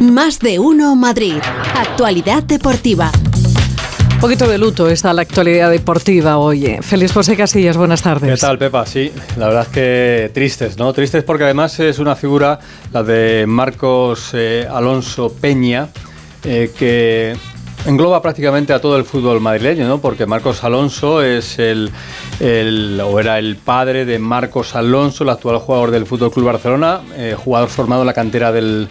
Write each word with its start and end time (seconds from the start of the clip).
Más 0.00 0.38
de 0.38 0.58
uno 0.58 0.96
Madrid. 0.96 1.36
Actualidad 1.74 2.42
deportiva. 2.42 3.10
Un 4.14 4.18
poquito 4.18 4.48
de 4.48 4.56
luto 4.56 4.88
está 4.88 5.12
la 5.12 5.20
actualidad 5.20 5.70
deportiva 5.70 6.38
hoy. 6.38 6.78
Feliz 6.80 7.12
José 7.12 7.36
Casillas, 7.36 7.76
buenas 7.76 8.00
tardes. 8.00 8.30
¿Qué 8.30 8.40
tal, 8.40 8.56
Pepa? 8.56 8.86
Sí, 8.86 9.12
la 9.36 9.48
verdad 9.48 9.62
es 9.64 9.68
que 9.68 10.30
tristes, 10.32 10.78
¿no? 10.78 10.90
Tristes 10.94 11.22
porque 11.22 11.44
además 11.44 11.78
es 11.80 11.98
una 11.98 12.16
figura, 12.16 12.58
la 12.94 13.02
de 13.02 13.44
Marcos 13.46 14.30
eh, 14.32 14.66
Alonso 14.70 15.34
Peña, 15.34 15.88
eh, 16.44 16.72
que 16.78 17.36
engloba 17.86 18.20
prácticamente 18.20 18.72
a 18.72 18.80
todo 18.80 18.96
el 18.96 19.04
fútbol 19.04 19.40
madrileño, 19.40 19.86
¿no? 19.88 19.98
Porque 19.98 20.26
Marcos 20.26 20.64
Alonso 20.64 21.22
es 21.22 21.58
el, 21.58 21.90
o 23.04 23.20
era 23.20 23.38
el 23.38 23.56
padre 23.56 24.04
de 24.04 24.18
Marcos 24.18 24.74
Alonso, 24.74 25.24
el 25.24 25.30
actual 25.30 25.58
jugador 25.58 25.90
del 25.90 26.06
Fútbol 26.06 26.30
Club 26.30 26.46
Barcelona, 26.46 27.00
eh, 27.16 27.36
jugador 27.36 27.68
formado 27.68 28.02
en 28.02 28.06
la 28.06 28.14
cantera 28.14 28.52
del 28.52 28.88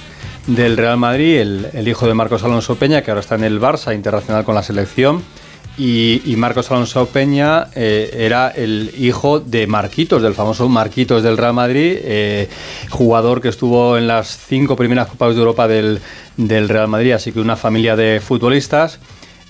del 0.48 0.77
Real 0.77 0.98
Madrid, 0.98 1.39
el, 1.39 1.88
hijo 1.88 2.08
de 2.08 2.13
Marcos 2.13 2.44
Alonso 2.44 2.76
Peña, 2.76 3.02
que 3.02 3.12
ahora 3.12 3.22
está 3.22 3.36
en 3.36 3.44
el 3.44 3.59
Barça 3.59 3.95
internacional 3.95 4.44
con 4.44 4.55
la 4.55 4.63
selección. 4.63 5.23
Y, 5.78 6.36
Marcos 6.38 6.72
Alonso 6.72 7.08
Peña 7.08 7.68
eh, 7.76 8.10
era 8.14 8.50
el 8.50 8.94
hijo 8.98 9.40
de 9.42 9.68
Marquitos, 9.68 10.22
del 10.22 10.34
famoso 10.34 10.70
Marquitos 10.70 11.22
del 11.22 11.38
Real 11.38 11.54
Madrid, 11.54 11.98
eh, 12.02 12.50
jugador 12.90 13.42
que 13.42 13.50
estuvo 13.50 13.98
en 13.98 14.08
las 14.08 14.38
cinco 14.38 14.76
primeras 14.76 15.08
Copas 15.08 15.36
de 15.36 15.40
Europa 15.40 15.68
del, 15.68 16.00
del 16.38 16.70
Real 16.70 16.88
Madrid, 16.88 17.12
así 17.12 17.32
que 17.32 17.40
una 17.40 17.58
familia 17.58 17.96
de 17.96 18.22
futbolistas 18.22 19.00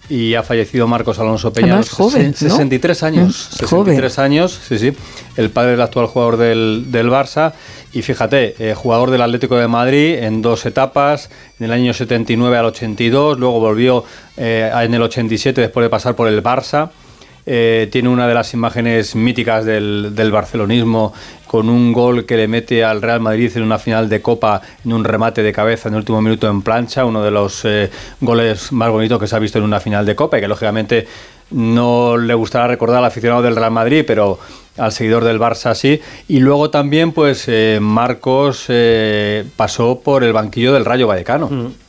y 0.09 0.35
ha 0.35 0.43
fallecido 0.43 0.87
Marcos 0.87 1.19
Alonso 1.19 1.51
Peña. 1.51 1.81
joven, 1.83 2.33
63 2.33 3.03
años. 3.03 3.49
63 3.57 4.19
años, 4.19 4.59
sí, 4.67 4.77
sí. 4.77 4.93
El 5.35 5.49
padre 5.49 5.71
del 5.71 5.81
actual 5.81 6.07
jugador 6.07 6.37
del, 6.37 6.85
del 6.89 7.09
Barça. 7.09 7.53
Y 7.95 8.01
fíjate, 8.01 8.55
eh, 8.59 8.73
jugador 8.73 9.09
del 9.09 9.21
Atlético 9.21 9.55
de 9.55 9.67
Madrid 9.67 10.15
en 10.15 10.41
dos 10.41 10.65
etapas, 10.65 11.29
en 11.59 11.65
el 11.67 11.71
año 11.71 11.93
79 11.93 12.57
al 12.57 12.65
82, 12.65 13.39
luego 13.39 13.59
volvió 13.59 14.03
eh, 14.35 14.69
en 14.73 14.93
el 14.93 15.01
87 15.01 15.61
después 15.61 15.85
de 15.85 15.89
pasar 15.89 16.15
por 16.15 16.27
el 16.27 16.43
Barça. 16.43 16.89
Eh, 17.47 17.89
tiene 17.91 18.09
una 18.09 18.27
de 18.27 18.33
las 18.33 18.53
imágenes 18.53 19.15
míticas 19.15 19.65
del, 19.65 20.29
barcelonismo 20.31 21.13
con 21.55 21.69
un 21.69 21.93
gol 21.93 22.25
que 22.25 22.35
le 22.35 22.49
mete 22.49 22.83
al 22.83 23.01
Real 23.01 23.21
Madrid 23.21 23.49
en 23.55 23.63
una 23.63 23.79
final 23.79 24.09
de 24.09 24.21
Copa 24.21 24.61
en 24.83 24.91
un 24.91 25.05
remate 25.05 25.41
de 25.41 25.53
cabeza 25.53 25.87
en 25.87 25.93
el 25.93 25.99
último 25.99 26.21
minuto 26.21 26.49
en 26.49 26.61
plancha, 26.61 27.05
uno 27.05 27.23
de 27.23 27.31
los 27.31 27.63
eh, 27.63 27.89
goles 28.19 28.73
más 28.73 28.91
bonitos 28.91 29.17
que 29.21 29.25
se 29.25 29.37
ha 29.37 29.39
visto 29.39 29.57
en 29.57 29.63
una 29.63 29.79
final 29.79 30.05
de 30.05 30.17
Copa 30.17 30.37
y 30.37 30.41
que 30.41 30.49
lógicamente 30.49 31.07
no 31.51 32.17
le 32.17 32.33
gustará 32.33 32.67
recordar 32.67 32.97
al 32.97 33.05
aficionado 33.05 33.41
del 33.41 33.55
Real 33.55 33.71
Madrid, 33.71 34.03
pero 34.05 34.37
al 34.77 34.91
seguidor 34.91 35.23
del 35.23 35.39
Barça 35.39 35.73
sí. 35.75 36.01
Y 36.27 36.39
luego 36.39 36.69
también, 36.71 37.13
pues 37.13 37.45
eh, 37.47 37.79
Marcos 37.81 38.67
pasó 39.55 40.01
por 40.03 40.25
el 40.25 40.33
banquillo 40.33 40.73
del 40.73 40.83
Rayo 40.83 41.07
Vallecano. 41.07 41.47
Mm 41.47 41.84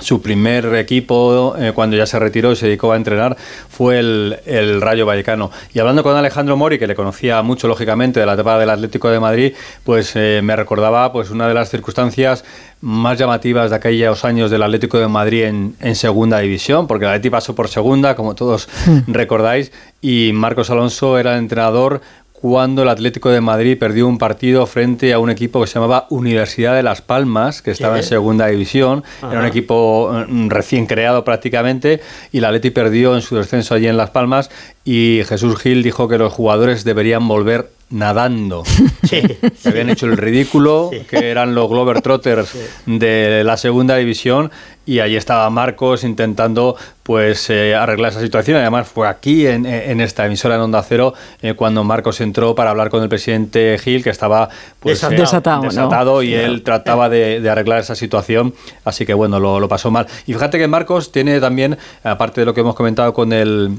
su 0.00 0.22
primer 0.22 0.74
equipo 0.76 1.54
eh, 1.58 1.72
cuando 1.74 1.96
ya 1.96 2.06
se 2.06 2.18
retiró 2.18 2.52
y 2.52 2.56
se 2.56 2.66
dedicó 2.66 2.92
a 2.92 2.96
entrenar 2.96 3.36
fue 3.68 3.98
el, 3.98 4.80
Rayo 4.80 5.06
Vallecano. 5.06 5.50
Y 5.72 5.78
hablando 5.78 6.02
con 6.02 6.16
Alejandro 6.16 6.56
Mori, 6.56 6.78
que 6.78 6.86
le 6.86 6.94
conocía 6.94 7.42
mucho 7.42 7.68
lógicamente 7.68 8.20
de 8.20 8.26
la 8.26 8.34
etapa 8.34 8.58
del 8.58 8.70
Atlético 8.70 9.10
de 9.10 9.20
Madrid, 9.20 9.54
pues 9.84 10.12
eh, 10.14 10.40
me 10.42 10.56
recordaba 10.56 11.12
pues 11.12 11.30
una 11.30 11.48
de 11.48 11.54
las 11.54 11.70
circunstancias 11.70 12.44
más 12.80 13.18
llamativas 13.18 13.70
de 13.70 13.76
aquellos 13.76 14.24
años 14.24 14.50
del 14.50 14.62
Atlético 14.62 14.98
de 14.98 15.08
Madrid 15.08 15.44
en, 15.44 15.74
en 15.80 15.96
segunda 15.96 16.38
división, 16.38 16.86
porque 16.86 17.04
el 17.04 17.10
Atlético 17.10 17.32
pasó 17.32 17.54
por 17.54 17.68
segunda, 17.68 18.14
como 18.14 18.34
todos 18.34 18.68
hmm. 18.86 19.12
recordáis, 19.12 19.72
y 20.00 20.30
Marcos 20.32 20.70
Alonso 20.70 21.18
era 21.18 21.32
el 21.32 21.38
entrenador 21.38 22.00
cuando 22.40 22.82
el 22.82 22.88
Atlético 22.88 23.30
de 23.30 23.40
Madrid 23.40 23.76
perdió 23.78 24.06
un 24.06 24.18
partido 24.18 24.66
frente 24.66 25.12
a 25.12 25.18
un 25.18 25.30
equipo 25.30 25.60
que 25.60 25.66
se 25.66 25.74
llamaba 25.74 26.06
Universidad 26.10 26.74
de 26.74 26.82
Las 26.82 27.02
Palmas, 27.02 27.62
que 27.62 27.70
estaba 27.70 27.96
en 27.96 28.04
segunda 28.04 28.46
división. 28.46 29.02
Era 29.20 29.40
un 29.40 29.46
equipo 29.46 30.12
mm, 30.28 30.48
recién 30.48 30.86
creado 30.86 31.24
prácticamente 31.24 32.00
y 32.32 32.38
el 32.38 32.44
Atlético 32.44 32.74
perdió 32.74 33.14
en 33.14 33.22
su 33.22 33.36
descenso 33.36 33.74
allí 33.74 33.88
en 33.88 33.96
Las 33.96 34.10
Palmas 34.10 34.50
y 34.84 35.22
Jesús 35.26 35.58
Gil 35.58 35.82
dijo 35.82 36.06
que 36.06 36.18
los 36.18 36.32
jugadores 36.32 36.84
deberían 36.84 37.26
volver 37.26 37.70
nadando. 37.90 38.64
Sí, 39.08 39.22
habían 39.64 39.88
hecho 39.88 40.04
el 40.04 40.18
ridículo, 40.18 40.90
que 41.08 41.30
eran 41.30 41.54
los 41.54 41.70
Glover 41.70 42.02
Trotters 42.02 42.54
de 42.84 43.42
la 43.42 43.56
segunda 43.56 43.96
división 43.96 44.50
y 44.84 45.00
ahí 45.00 45.16
estaba 45.16 45.48
Marcos 45.48 46.04
intentando 46.04 46.76
pues 47.02 47.48
eh, 47.48 47.74
arreglar 47.74 48.12
esa 48.12 48.20
situación. 48.20 48.58
Además 48.58 48.88
fue 48.88 49.08
aquí 49.08 49.46
en, 49.46 49.64
esta 49.66 50.26
emisora 50.26 50.56
en 50.56 50.60
Onda 50.60 50.82
Cero 50.82 51.14
eh, 51.40 51.54
cuando 51.54 51.84
Marcos 51.84 52.20
entró 52.20 52.54
para 52.54 52.68
hablar 52.68 52.90
con 52.90 53.02
el 53.02 53.08
presidente 53.08 53.78
Gil 53.78 54.04
que 54.04 54.10
estaba 54.10 54.50
pues, 54.80 55.02
eh, 55.04 55.08
desatado, 55.08 56.22
y 56.22 56.34
él 56.34 56.62
trataba 56.62 57.08
de, 57.08 57.48
arreglar 57.48 57.80
esa 57.80 57.94
situación. 57.94 58.52
Así 58.84 59.06
que 59.06 59.14
bueno, 59.14 59.40
lo, 59.40 59.58
lo 59.58 59.68
pasó 59.68 59.90
mal. 59.90 60.06
Y 60.26 60.34
fíjate 60.34 60.58
que 60.58 60.68
Marcos 60.68 61.12
tiene 61.12 61.40
también, 61.40 61.78
aparte 62.02 62.42
de 62.42 62.44
lo 62.44 62.52
que 62.52 62.60
hemos 62.60 62.74
comentado 62.74 63.14
con 63.14 63.32
el 63.32 63.70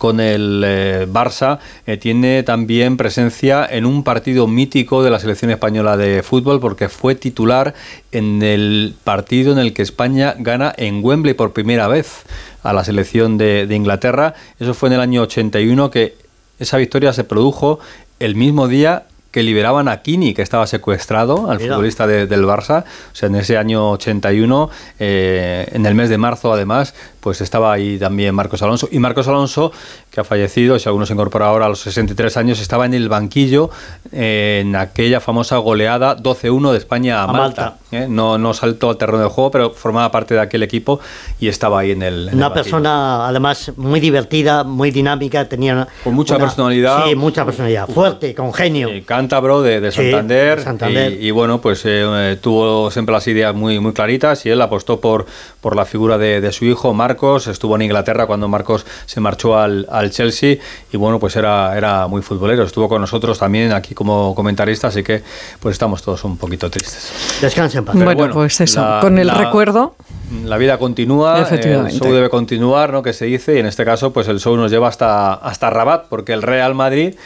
con 0.00 0.18
el 0.18 0.62
eh, 0.64 1.06
Barça, 1.12 1.58
eh, 1.86 1.98
tiene 1.98 2.42
también 2.42 2.96
presencia 2.96 3.68
en 3.70 3.84
un 3.84 4.02
partido 4.02 4.46
mítico 4.46 5.02
de 5.02 5.10
la 5.10 5.18
selección 5.18 5.50
española 5.50 5.98
de 5.98 6.22
fútbol 6.22 6.58
porque 6.58 6.88
fue 6.88 7.14
titular 7.14 7.74
en 8.10 8.42
el 8.42 8.94
partido 9.04 9.52
en 9.52 9.58
el 9.58 9.74
que 9.74 9.82
España 9.82 10.34
gana 10.38 10.72
en 10.78 11.04
Wembley 11.04 11.34
por 11.34 11.52
primera 11.52 11.86
vez 11.86 12.22
a 12.62 12.72
la 12.72 12.82
selección 12.82 13.36
de, 13.36 13.66
de 13.66 13.76
Inglaterra. 13.76 14.32
Eso 14.58 14.72
fue 14.72 14.88
en 14.88 14.94
el 14.94 15.00
año 15.00 15.20
81 15.20 15.90
que 15.90 16.16
esa 16.58 16.78
victoria 16.78 17.12
se 17.12 17.24
produjo 17.24 17.78
el 18.20 18.36
mismo 18.36 18.68
día 18.68 19.04
que 19.30 19.42
liberaban 19.42 19.88
a 19.88 20.02
Kini, 20.02 20.34
que 20.34 20.42
estaba 20.42 20.66
secuestrado, 20.66 21.50
al 21.50 21.60
futbolista 21.60 22.06
del 22.06 22.44
Barça. 22.44 22.84
O 23.12 23.14
sea, 23.14 23.28
en 23.28 23.36
ese 23.36 23.56
año 23.56 23.90
81, 23.92 24.70
eh, 24.98 25.68
en 25.72 25.86
el 25.86 25.94
mes 25.94 26.08
de 26.10 26.18
marzo, 26.18 26.52
además, 26.52 26.94
pues 27.20 27.40
estaba 27.40 27.72
ahí 27.72 27.98
también 27.98 28.34
Marcos 28.34 28.62
Alonso. 28.62 28.88
Y 28.90 28.98
Marcos 28.98 29.28
Alonso, 29.28 29.72
que 30.10 30.20
ha 30.20 30.24
fallecido, 30.24 30.78
si 30.78 30.88
alguno 30.88 31.06
se 31.06 31.12
incorpora 31.12 31.46
ahora 31.46 31.66
a 31.66 31.68
los 31.68 31.80
63 31.80 32.36
años, 32.36 32.60
estaba 32.60 32.86
en 32.86 32.94
el 32.94 33.08
banquillo 33.08 33.70
en 34.12 34.76
aquella 34.76 35.20
famosa 35.20 35.56
goleada 35.58 36.16
12-1 36.16 36.72
de 36.72 36.78
España 36.78 37.22
a, 37.22 37.26
Malta. 37.28 37.76
¿eh? 37.92 38.06
No, 38.08 38.38
no 38.38 38.54
saltó 38.54 38.90
al 38.90 38.96
terreno 38.96 39.22
de 39.22 39.28
juego, 39.28 39.50
pero 39.50 39.70
formaba 39.70 40.10
parte 40.10 40.34
de 40.34 40.40
aquel 40.40 40.62
equipo 40.62 41.00
y 41.38 41.48
estaba 41.48 41.80
ahí 41.80 41.92
en 41.92 42.02
el. 42.02 42.30
una 42.32 42.52
persona, 42.52 43.26
además, 43.26 43.72
muy 43.76 44.00
divertida, 44.00 44.64
muy 44.64 44.90
dinámica, 44.90 45.48
tenía. 45.48 45.86
Con 46.02 46.14
mucha 46.14 46.38
personalidad. 46.38 47.04
Sí, 47.06 47.14
mucha 47.14 47.44
personalidad, 47.44 47.88
fuerte, 47.88 48.34
con 48.34 48.52
genio 48.52 48.88
cántabro 49.04 49.62
de, 49.62 49.90
Santander, 49.90 51.16
Y, 51.20 51.30
bueno, 51.30 51.60
pues 51.60 51.82
eh, 51.84 52.38
tuvo 52.40 52.90
siempre 52.90 53.12
las 53.12 53.26
ideas 53.26 53.54
muy, 53.54 53.78
muy 53.80 53.92
claritas 53.92 54.44
y 54.46 54.50
él 54.50 54.60
apostó 54.60 55.00
por, 55.00 55.26
por 55.60 55.76
la 55.76 55.84
figura 55.84 56.18
de, 56.18 56.50
su 56.52 56.64
hijo, 56.64 56.92
Marcos, 56.94 57.46
estuvo 57.46 57.76
en 57.76 57.82
Inglaterra 57.82 58.26
cuando 58.26 58.48
Marcos 58.48 58.86
se 59.06 59.20
marchó 59.20 59.56
al, 59.58 59.86
Chelsea 60.08 60.56
y 60.90 60.96
bueno, 60.96 61.18
pues 61.18 61.36
era, 61.36 61.76
era 61.76 62.06
muy 62.06 62.22
futbolero, 62.22 62.62
estuvo 62.62 62.88
con 62.88 63.02
nosotros 63.02 63.38
también 63.38 63.72
aquí 63.72 63.94
como 63.94 64.34
comentarista, 64.34 64.88
así 64.88 65.02
que 65.02 65.22
pues 65.60 65.74
estamos 65.74 66.02
todos 66.02 66.24
un 66.24 66.38
poquito 66.38 66.70
tristes. 66.70 67.12
Descansen, 67.42 67.84
paz. 67.84 67.94
Bueno, 67.94 68.30
pues 68.32 68.60
eso, 68.62 68.98
con 69.02 69.18
el 69.18 69.28
recuerdo... 69.28 69.96
La 70.44 70.58
vida 70.58 70.78
continúa, 70.78 71.40
el 71.50 71.90
show 71.90 72.12
debe 72.12 72.30
continuar, 72.30 72.92
¿no? 72.92 73.02
Que 73.02 73.12
se 73.12 73.24
dice, 73.24 73.56
y 73.56 73.58
en 73.58 73.66
este 73.66 73.84
caso, 73.84 74.12
pues 74.12 74.28
el 74.28 74.38
show 74.38 74.56
nos 74.56 74.70
lleva 74.70 74.86
hasta, 74.86 75.34
hasta 75.34 75.70
Rabat, 75.70 76.06
porque 76.08 76.32
el 76.32 76.42
Real 76.42 76.76
Madrid 76.76 77.16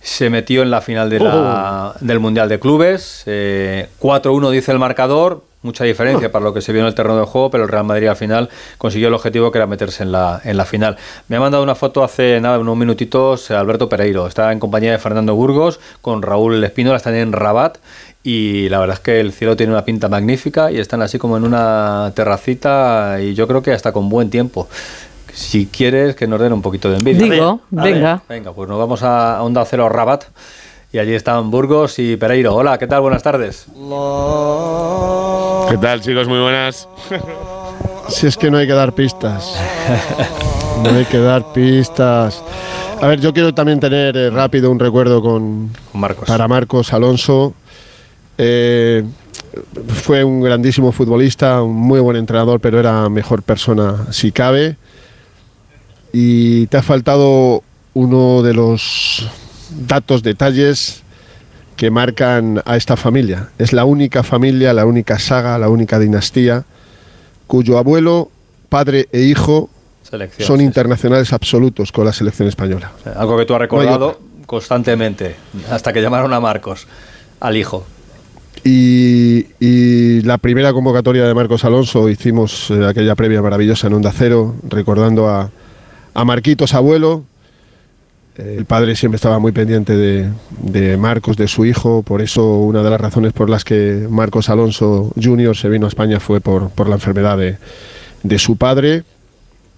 se 0.00 0.30
metió 0.30 0.62
en 0.62 0.70
la 0.70 0.80
final 0.80 1.08
de 1.08 1.20
la, 1.20 1.94
del 2.00 2.20
Mundial 2.20 2.48
de 2.48 2.58
Clubes. 2.58 3.22
4-1 3.26 3.26
eh, 3.26 4.52
dice 4.52 4.72
el 4.72 4.78
marcador, 4.78 5.42
mucha 5.62 5.84
diferencia 5.84 6.30
para 6.30 6.44
lo 6.44 6.52
que 6.52 6.60
se 6.60 6.72
vio 6.72 6.82
en 6.82 6.88
el 6.88 6.94
terreno 6.94 7.18
de 7.18 7.26
juego, 7.26 7.50
pero 7.50 7.64
el 7.64 7.70
Real 7.70 7.84
Madrid 7.84 8.08
al 8.08 8.16
final 8.16 8.48
consiguió 8.78 9.08
el 9.08 9.14
objetivo 9.14 9.50
que 9.50 9.58
era 9.58 9.66
meterse 9.66 10.02
en 10.02 10.12
la, 10.12 10.40
en 10.44 10.56
la 10.56 10.64
final. 10.64 10.96
Me 11.28 11.36
ha 11.36 11.40
mandado 11.40 11.62
una 11.62 11.74
foto 11.74 12.04
hace 12.04 12.40
nada, 12.40 12.58
unos 12.58 12.76
minutitos 12.76 13.50
Alberto 13.50 13.88
Pereiro. 13.88 14.26
Está 14.26 14.52
en 14.52 14.58
compañía 14.58 14.92
de 14.92 14.98
Fernando 14.98 15.34
Burgos, 15.34 15.80
con 16.00 16.22
Raúl 16.22 16.62
Espínola, 16.64 16.96
están 16.96 17.14
en 17.14 17.32
Rabat. 17.32 17.78
Y 18.24 18.68
la 18.68 18.78
verdad 18.78 18.94
es 18.94 19.00
que 19.00 19.18
el 19.18 19.32
cielo 19.32 19.56
tiene 19.56 19.72
una 19.72 19.84
pinta 19.84 20.08
magnífica 20.08 20.70
y 20.70 20.78
están 20.78 21.02
así 21.02 21.18
como 21.18 21.36
en 21.36 21.44
una 21.44 22.12
terracita 22.14 23.18
y 23.20 23.34
yo 23.34 23.48
creo 23.48 23.62
que 23.62 23.72
hasta 23.72 23.92
con 23.92 24.08
buen 24.08 24.30
tiempo 24.30 24.68
si 25.32 25.66
quieres 25.66 26.14
que 26.14 26.26
nos 26.26 26.40
den 26.40 26.52
un 26.52 26.62
poquito 26.62 26.90
de 26.90 26.98
envidia. 26.98 27.24
Digo, 27.24 27.60
venga. 27.70 28.22
venga, 28.28 28.52
pues 28.52 28.68
nos 28.68 28.78
vamos 28.78 29.02
a 29.02 29.42
Onda 29.42 29.64
Cero 29.64 29.88
Rabat. 29.88 30.24
Y 30.92 30.98
allí 30.98 31.14
están 31.14 31.50
Burgos 31.50 31.98
y 31.98 32.16
Pereiro. 32.18 32.54
Hola, 32.54 32.76
¿qué 32.76 32.86
tal? 32.86 33.00
Buenas 33.00 33.22
tardes. 33.22 33.64
¿Qué 35.70 35.78
tal, 35.78 36.02
chicos? 36.02 36.28
Muy 36.28 36.38
buenas. 36.38 36.86
si 38.08 38.26
es 38.26 38.36
que 38.36 38.50
no 38.50 38.58
hay 38.58 38.66
que 38.66 38.74
dar 38.74 38.94
pistas. 38.94 39.56
No 40.82 40.90
hay 40.90 41.04
que 41.06 41.18
dar 41.18 41.50
pistas. 41.52 42.42
A 43.00 43.06
ver, 43.06 43.20
yo 43.20 43.32
quiero 43.32 43.54
también 43.54 43.80
tener 43.80 44.16
eh, 44.16 44.30
rápido 44.30 44.70
un 44.70 44.78
recuerdo 44.78 45.22
con, 45.22 45.70
Marcos. 45.94 46.26
para 46.26 46.46
Marcos 46.48 46.92
Alonso. 46.92 47.54
Eh, 48.36 49.04
fue 49.88 50.24
un 50.24 50.42
grandísimo 50.42 50.92
futbolista, 50.92 51.62
un 51.62 51.74
muy 51.74 52.00
buen 52.00 52.16
entrenador, 52.16 52.60
pero 52.60 52.80
era 52.80 53.08
mejor 53.08 53.42
persona 53.42 54.06
si 54.10 54.32
cabe 54.32 54.76
y 56.12 56.66
te 56.66 56.76
ha 56.76 56.82
faltado 56.82 57.62
uno 57.94 58.42
de 58.42 58.54
los 58.54 59.26
datos, 59.86 60.22
detalles 60.22 61.02
que 61.76 61.90
marcan 61.90 62.62
a 62.64 62.76
esta 62.76 62.96
familia. 62.96 63.48
Es 63.58 63.72
la 63.72 63.84
única 63.84 64.22
familia, 64.22 64.72
la 64.72 64.86
única 64.86 65.18
saga, 65.18 65.58
la 65.58 65.68
única 65.68 65.98
dinastía 65.98 66.64
cuyo 67.46 67.76
abuelo, 67.76 68.30
padre 68.68 69.08
e 69.12 69.20
hijo 69.20 69.68
son 70.38 70.60
internacionales 70.60 71.32
absolutos 71.32 71.92
con 71.92 72.04
la 72.06 72.12
selección 72.12 72.48
española. 72.48 72.92
algo 73.16 73.36
que 73.36 73.44
tú 73.44 73.54
has 73.54 73.60
recordado 73.60 74.18
constantemente, 74.46 75.36
hasta 75.70 75.92
que 75.92 76.00
llamaron 76.00 76.32
a 76.32 76.40
Marcos, 76.40 76.86
al 77.40 77.56
hijo. 77.56 77.84
Y, 78.64 80.22
la 80.22 80.38
primera 80.38 80.72
convocatoria 80.72 81.24
de 81.24 81.34
Marcos 81.34 81.64
Alonso 81.64 82.08
hicimos 82.08 82.70
eh, 82.70 82.86
aquella 82.86 83.14
previa 83.16 83.42
maravillosa 83.42 83.88
en 83.88 83.94
Onda 83.94 84.12
Cero, 84.16 84.54
recordando 84.68 85.28
a, 85.28 85.50
a 86.14 86.24
Marquitos 86.24 86.72
abuelo, 86.74 87.24
el 88.36 88.64
padre 88.64 88.96
siempre 88.96 89.16
estaba 89.16 89.38
muy 89.38 89.52
pendiente 89.52 89.94
de, 89.94 90.96
Marcos, 90.96 91.36
de 91.36 91.48
su 91.48 91.66
hijo, 91.66 92.02
por 92.02 92.22
eso 92.22 92.60
una 92.60 92.82
de 92.82 92.88
las 92.88 93.00
razones 93.00 93.32
por 93.32 93.50
las 93.50 93.62
que 93.62 94.06
Marcos 94.08 94.48
Alonso 94.48 95.12
Jr. 95.22 95.54
se 95.54 95.68
vino 95.68 95.84
a 95.86 95.88
España 95.88 96.18
fue 96.18 96.40
por, 96.40 96.88
la 96.88 96.94
enfermedad 96.94 97.36
de, 97.36 98.38
su 98.38 98.56
padre. 98.56 99.04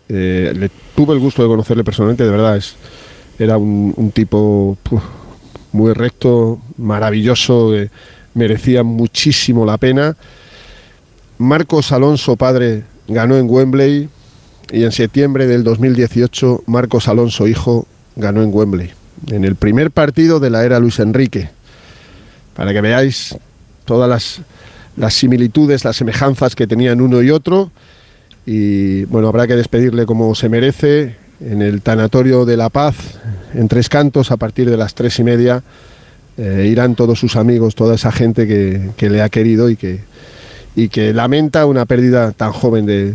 Eh, 0.09 0.53
le, 0.57 0.71
tuve 0.95 1.15
el 1.15 1.21
gusto 1.21 1.43
de 1.43 1.49
conocerle 1.49 1.83
personalmente, 1.83 2.25
de 2.25 2.31
verdad, 2.31 2.57
es, 2.57 2.77
era 3.39 3.59
un, 3.59 4.13
tipo 4.15 4.79
muy 5.73 5.93
recto, 5.93 6.61
maravilloso, 6.77 7.73
merecía 8.35 8.85
muchísimo 8.85 9.67
la 9.67 9.79
pena. 9.79 10.17
Marcos 11.39 11.91
Alonso, 11.91 12.37
padre, 12.37 12.85
ganó 13.09 13.37
en 13.37 13.51
Wembley 13.51 14.09
y 14.71 14.85
en 14.85 14.93
septiembre 14.93 15.49
del 15.49 15.65
2018 15.65 16.63
Marcos 16.67 17.09
Alonso, 17.09 17.49
hijo, 17.49 17.89
ganó 18.17 18.43
en 18.43 18.51
Wembley, 18.53 18.93
en 19.29 19.45
el 19.45 19.57
primer 19.57 19.91
partido 19.91 20.41
de 20.41 20.51
la 20.51 20.65
era 20.65 20.79
Luis 20.79 20.99
Enrique, 20.99 21.51
para 22.55 22.73
que 22.73 22.81
veáis 22.81 23.37
todas 23.85 24.43
las, 24.97 25.15
similitudes, 25.15 25.85
las 25.85 25.97
semejanzas 25.97 26.55
que 26.55 26.67
tenían 26.67 27.01
uno 27.01 27.23
y 27.23 27.31
otro. 27.31 27.71
Y 28.47 29.05
bueno, 29.07 29.29
habrá 29.29 29.47
que 29.47 29.57
despedirle 29.57 30.07
como 30.07 30.35
se 30.35 30.49
merece 30.49 31.17
en 31.41 31.63
el 31.63 31.83
Tanatorio 31.83 32.45
de 32.45 32.57
la 32.57 32.69
Paz, 32.69 32.97
en 33.55 33.69
Tres 33.69 33.89
Cantos, 33.89 34.31
a 34.31 34.37
partir 34.37 34.71
de 34.71 34.77
las 34.77 34.95
tres 34.95 35.19
y 35.19 35.25
media. 35.25 35.63
Eh, 36.37 36.67
irán 36.69 36.95
todos 36.95 37.19
sus 37.19 37.37
amigos, 37.37 37.75
toda 37.75 37.95
esa 37.95 38.11
gente 38.11 38.47
que, 38.47 38.91
que, 38.97 39.09
le 39.09 39.23
ha 39.23 39.29
querido 39.29 39.71
y 39.71 39.77
que, 39.77 40.01
y 40.75 40.89
que 40.89 41.13
lamenta 41.13 41.65
una 41.65 41.87
pérdida 41.87 42.33
tan 42.33 42.51
joven 42.51 42.87
de, 42.87 43.15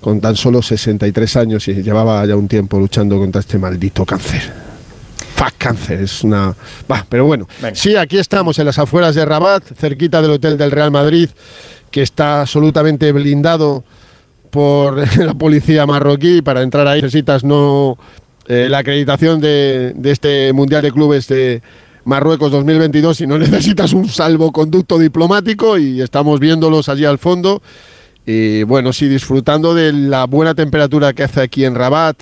con 0.00 0.20
tan 0.20 0.36
solo 0.36 0.62
63 0.62 1.36
años 1.36 1.68
y 1.68 1.82
llevaba 1.82 2.24
ya 2.24 2.36
un 2.36 2.48
tiempo 2.48 2.78
luchando 2.78 3.18
contra 3.18 3.40
este 3.40 3.58
maldito 3.58 4.04
cáncer. 4.06 4.42
Fuck 5.34 5.54
cáncer, 5.58 6.00
es 6.00 6.24
una... 6.24 6.54
Va, 6.90 7.04
pero 7.08 7.26
bueno, 7.26 7.46
sí, 7.74 7.96
aquí 7.96 8.18
estamos 8.18 8.58
en 8.58 8.66
las 8.66 8.78
afueras 8.78 9.14
de 9.14 9.24
Rabat, 9.24 9.62
cerquita 9.76 10.20
del 10.22 10.32
hotel 10.32 10.56
del 10.56 10.70
Real 10.70 10.90
Madrid, 10.90 11.28
que 11.90 12.02
está 12.02 12.42
absolutamente 12.42 13.12
blindado 13.12 13.84
por 14.50 14.98
la 15.18 15.34
policía 15.34 15.86
marroquí. 15.86 16.42
Para 16.42 16.62
entrar 16.62 16.86
ahí 16.86 17.02
necesitas 17.02 17.44
no 17.44 17.98
eh, 18.48 18.68
la 18.68 18.78
acreditación 18.78 19.40
de, 19.40 19.92
de 19.94 20.10
este 20.10 20.52
Mundial 20.52 20.82
de 20.82 20.92
Clubes 20.92 21.28
de 21.28 21.62
Marruecos 22.04 22.50
2022, 22.52 23.16
sino 23.16 23.38
necesitas 23.38 23.92
un 23.92 24.08
salvoconducto 24.08 24.98
diplomático 24.98 25.78
y 25.78 26.00
estamos 26.00 26.40
viéndolos 26.40 26.88
allí 26.88 27.04
al 27.04 27.18
fondo. 27.18 27.62
Y 28.32 28.62
bueno, 28.62 28.92
sí, 28.92 29.08
disfrutando 29.08 29.74
de 29.74 29.92
la 29.92 30.26
buena 30.26 30.54
temperatura 30.54 31.12
que 31.12 31.24
hace 31.24 31.40
aquí 31.40 31.64
en 31.64 31.74
Rabat, 31.74 32.16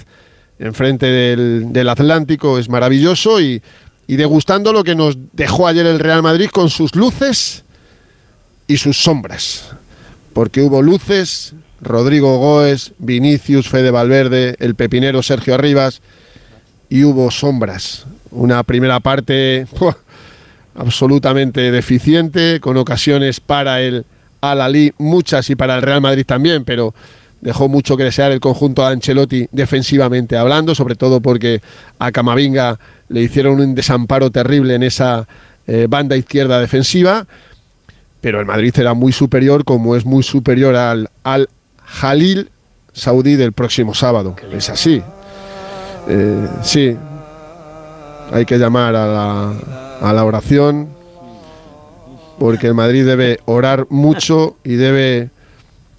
enfrente 0.58 1.04
del, 1.04 1.70
del 1.70 1.86
Atlántico, 1.86 2.58
es 2.58 2.70
maravilloso 2.70 3.42
y, 3.42 3.60
degustando 4.06 4.72
lo 4.72 4.84
que 4.84 4.94
nos 4.94 5.18
dejó 5.34 5.66
ayer 5.66 5.84
el 5.84 5.98
Real 5.98 6.22
Madrid 6.22 6.48
con 6.50 6.70
sus 6.70 6.94
luces 6.94 7.62
y 8.66 8.78
sus 8.78 8.96
sombras. 8.96 9.68
Porque 10.32 10.62
hubo 10.62 10.80
luces, 10.80 11.52
Rodrigo 11.82 12.38
Goes, 12.38 12.92
Vinicius, 12.96 13.68
Fede 13.68 13.90
Valverde, 13.90 14.56
el 14.60 14.76
pepinero 14.76 15.22
Sergio 15.22 15.56
Arribas, 15.56 16.00
y 16.88 17.04
hubo 17.04 17.30
sombras. 17.30 18.06
Una 18.30 18.62
primera 18.62 19.00
parte 19.00 19.66
absolutamente 20.74 21.70
deficiente, 21.70 22.60
con 22.60 22.78
ocasiones 22.78 23.40
para 23.40 23.82
el 23.82 24.06
al 24.40 24.60
Ali, 24.60 24.92
muchas 24.98 25.48
y 25.50 25.56
para 25.56 25.76
el 25.76 25.82
Real 25.82 26.00
Madrid 26.00 26.24
también, 26.26 26.64
pero 26.64 26.94
dejó 27.40 27.68
mucho 27.68 27.96
que 27.96 28.04
desear 28.04 28.32
el 28.32 28.40
conjunto 28.40 28.82
de 28.82 28.88
Ancelotti 28.88 29.48
defensivamente 29.52 30.36
hablando, 30.36 30.74
sobre 30.74 30.96
todo 30.96 31.20
porque 31.20 31.60
a 31.98 32.10
Camavinga 32.10 32.78
le 33.08 33.22
hicieron 33.22 33.60
un 33.60 33.74
desamparo 33.74 34.30
terrible 34.30 34.74
en 34.74 34.82
esa 34.82 35.26
eh, 35.66 35.86
banda 35.88 36.16
izquierda 36.16 36.60
defensiva, 36.60 37.26
pero 38.20 38.40
el 38.40 38.46
Madrid 38.46 38.74
era 38.76 38.94
muy 38.94 39.12
superior, 39.12 39.64
como 39.64 39.94
es 39.94 40.04
muy 40.04 40.22
superior 40.22 40.74
al, 40.74 41.10
al 41.22 41.48
Jalil 41.84 42.50
Saudí 42.92 43.36
del 43.36 43.52
próximo 43.52 43.94
sábado. 43.94 44.34
Es 44.52 44.68
así. 44.70 45.00
Eh, 46.08 46.48
sí, 46.62 46.96
hay 48.32 48.44
que 48.44 48.58
llamar 48.58 48.96
a 48.96 49.06
la, 49.06 49.52
a 50.00 50.12
la 50.12 50.24
oración 50.24 50.97
porque 52.38 52.68
el 52.68 52.74
Madrid 52.74 53.04
debe 53.04 53.40
orar 53.46 53.86
mucho 53.90 54.56
y 54.64 54.74
debe 54.74 55.30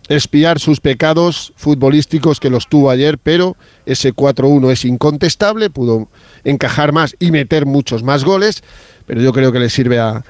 espiar 0.10 0.60
sus 0.60 0.80
pecados 0.80 1.54
futbolísticos 1.56 2.40
que 2.40 2.50
los 2.50 2.68
tuvo 2.68 2.90
ayer, 2.90 3.20
pero 3.20 3.56
ese 3.86 4.14
4-1 4.14 4.72
es 4.72 4.84
incontestable, 4.84 5.70
pudo 5.70 6.10
encajar 6.44 6.92
más 6.92 7.16
y 7.20 7.32
meter 7.32 7.68
muchos 7.68 8.02
más 8.02 8.26
goles, 8.26 8.64
pero 9.06 9.22
yo 9.22 9.32
creo 9.32 9.52
que 9.52 9.60
le 9.60 9.70
sirve 9.70 10.00
a, 10.00 10.24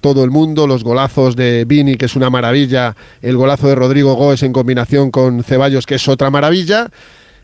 todo 0.00 0.22
el 0.22 0.30
mundo, 0.30 0.68
los 0.68 0.84
golazos 0.84 1.34
de 1.34 1.64
Vini, 1.64 1.96
que 1.96 2.04
es 2.04 2.14
una 2.14 2.30
maravilla, 2.30 2.94
el 3.20 3.36
golazo 3.36 3.66
de 3.66 3.74
Rodrigo 3.74 4.14
Góez 4.14 4.44
en 4.44 4.52
combinación 4.52 5.10
con 5.10 5.42
Ceballos, 5.42 5.86
que 5.86 5.96
es 5.96 6.06
otra 6.06 6.30
maravilla, 6.30 6.88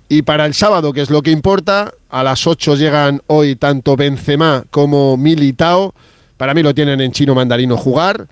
y 0.09 0.23
para 0.23 0.47
el 0.47 0.55
sábado, 0.55 0.93
que 0.93 1.01
es 1.03 1.11
lo 1.11 1.21
que 1.21 1.33
importa, 1.33 1.93
a 2.11 2.23
las 2.23 2.47
8 2.47 2.77
llegan 2.77 3.23
hoy 3.27 3.57
tanto 3.57 3.97
Benzema 3.97 4.65
como 4.71 5.17
Militao, 5.17 5.95
para 6.39 6.55
mí 6.55 6.63
lo 6.63 6.75
tienen 6.75 7.03
en 7.03 7.13
chino 7.13 7.35
mandarino 7.35 7.77
jugar. 7.77 8.27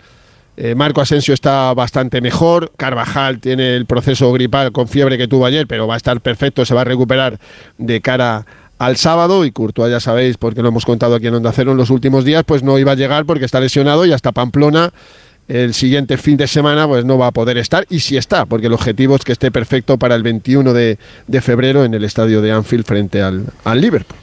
Eh, 0.56 0.74
Marco 0.74 1.02
Asensio 1.02 1.34
está 1.34 1.74
bastante 1.74 2.22
mejor. 2.22 2.72
Carvajal 2.76 3.40
tiene 3.40 3.76
el 3.76 3.84
proceso 3.84 4.32
gripal 4.32 4.72
con 4.72 4.88
fiebre 4.88 5.18
que 5.18 5.28
tuvo 5.28 5.44
ayer, 5.44 5.66
pero 5.66 5.86
va 5.86 5.94
a 5.94 5.96
estar 5.98 6.18
perfecto, 6.22 6.64
se 6.64 6.74
va 6.74 6.80
a 6.80 6.84
recuperar 6.84 7.38
de 7.76 8.00
cara 8.00 8.46
al 8.78 8.96
sábado. 8.96 9.44
Y 9.44 9.50
Courtois, 9.50 9.90
ya 9.90 10.00
sabéis, 10.00 10.38
porque 10.38 10.62
lo 10.62 10.68
hemos 10.68 10.86
contado 10.86 11.16
aquí 11.16 11.26
en 11.26 11.34
Onda 11.34 11.52
Cero 11.52 11.72
en 11.72 11.76
los 11.76 11.90
últimos 11.90 12.24
días, 12.24 12.44
pues 12.44 12.62
no 12.62 12.78
iba 12.78 12.92
a 12.92 12.94
llegar 12.94 13.26
porque 13.26 13.44
está 13.44 13.60
lesionado 13.60 14.06
y 14.06 14.12
hasta 14.12 14.32
Pamplona 14.32 14.92
el 15.48 15.74
siguiente 15.74 16.16
fin 16.16 16.36
de 16.36 16.48
semana 16.48 16.88
pues 16.88 17.04
no 17.04 17.18
va 17.18 17.28
a 17.28 17.30
poder 17.30 17.56
estar 17.56 17.86
y 17.88 18.00
si 18.00 18.16
está, 18.16 18.46
porque 18.46 18.66
el 18.66 18.72
objetivo 18.72 19.14
es 19.14 19.22
que 19.22 19.30
esté 19.30 19.52
perfecto 19.52 19.96
para 19.96 20.16
el 20.16 20.24
21 20.24 20.72
de, 20.72 20.98
febrero 21.40 21.84
en 21.84 21.94
el 21.94 22.02
estadio 22.02 22.42
de 22.42 22.50
Anfield 22.50 22.84
frente 22.84 23.22
al, 23.22 23.46
al 23.62 23.80
Liverpool 23.80 24.18